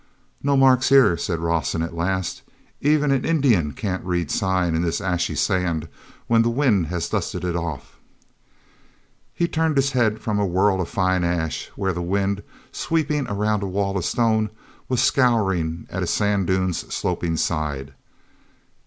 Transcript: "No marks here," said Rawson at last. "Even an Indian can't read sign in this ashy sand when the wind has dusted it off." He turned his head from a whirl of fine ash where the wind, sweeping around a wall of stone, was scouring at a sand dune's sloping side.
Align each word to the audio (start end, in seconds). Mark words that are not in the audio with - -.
"No 0.41 0.57
marks 0.57 0.89
here," 0.89 1.15
said 1.15 1.37
Rawson 1.41 1.83
at 1.83 1.93
last. 1.93 2.41
"Even 2.81 3.11
an 3.11 3.23
Indian 3.23 3.71
can't 3.73 4.03
read 4.03 4.31
sign 4.31 4.73
in 4.73 4.81
this 4.81 4.99
ashy 4.99 5.35
sand 5.35 5.87
when 6.25 6.41
the 6.41 6.49
wind 6.49 6.87
has 6.87 7.07
dusted 7.09 7.43
it 7.45 7.55
off." 7.55 7.99
He 9.31 9.47
turned 9.47 9.77
his 9.77 9.91
head 9.91 10.17
from 10.19 10.39
a 10.39 10.43
whirl 10.47 10.81
of 10.81 10.89
fine 10.89 11.23
ash 11.23 11.69
where 11.75 11.93
the 11.93 12.01
wind, 12.01 12.41
sweeping 12.71 13.27
around 13.27 13.61
a 13.61 13.67
wall 13.67 13.95
of 13.95 14.03
stone, 14.03 14.49
was 14.89 15.03
scouring 15.03 15.85
at 15.91 16.01
a 16.01 16.07
sand 16.07 16.47
dune's 16.47 16.79
sloping 16.91 17.37
side. 17.37 17.93